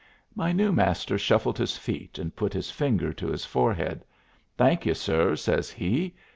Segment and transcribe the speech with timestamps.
[0.33, 4.03] My new Master shuffled his feet and put his finger to his forehead.
[4.57, 6.15] "Thank you, sir," says he.